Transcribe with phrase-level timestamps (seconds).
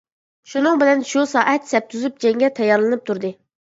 [0.53, 3.37] شۇنىڭ بىلەن شۇ سائەت سەپ تۈزۈپ جەڭگە تەييارلىنىپ تۇردى.